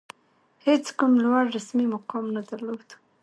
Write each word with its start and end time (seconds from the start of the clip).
هېڅ 0.65 0.85
کوم 0.97 1.13
لوړ 1.23 1.43
رسمي 1.55 1.85
مقام 1.95 2.25
نه 2.35 2.41
درلود. 2.49 2.87